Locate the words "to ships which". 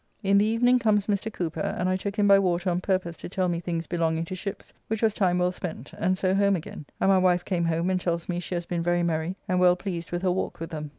4.25-5.03